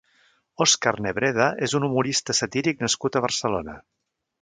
[0.65, 3.79] Òscar Nebreda és un humorista satíric nascut a Barcelona.